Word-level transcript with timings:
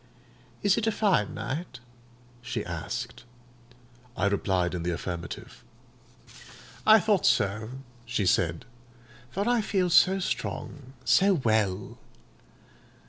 "Is 0.63 0.79
it 0.79 0.87
a 0.87 0.91
fine 0.91 1.35
night?" 1.35 1.79
she 2.41 2.65
asked. 2.65 3.23
I 4.17 4.25
replied 4.25 4.73
in 4.73 4.81
the 4.81 4.89
affirmative. 4.89 5.63
"I 6.87 6.99
thought 6.99 7.27
so," 7.27 7.69
she 8.03 8.25
said; 8.25 8.65
"for 9.29 9.47
I 9.47 9.61
feel 9.61 9.91
so 9.91 10.17
strong, 10.17 10.93
so 11.05 11.35
well. 11.35 11.99